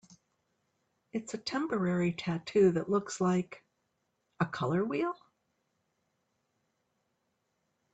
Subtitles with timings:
[1.13, 3.63] It's a temporary tattoo that looks like...
[4.39, 5.13] a color wheel?